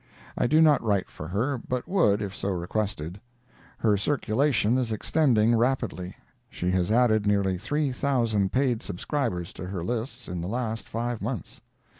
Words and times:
I 0.35 0.47
do 0.47 0.61
not 0.61 0.81
write 0.83 1.11
for 1.11 1.27
her, 1.27 1.59
but 1.69 1.87
would, 1.87 2.23
if 2.23 2.35
so 2.35 2.49
requested. 2.49 3.21
Her 3.77 3.97
circulation 3.97 4.79
is 4.79 4.91
extending 4.91 5.53
rapidly. 5.55 6.15
She 6.49 6.71
has 6.71 6.91
added 6.91 7.27
nearly 7.27 7.59
3,000 7.59 8.51
paid 8.51 8.81
subscribers 8.81 9.53
to 9.53 9.67
her 9.67 9.83
lists 9.83 10.27
in 10.27 10.41
the 10.41 10.47
last 10.47 10.89
five 10.89 11.21
months. 11.21 11.61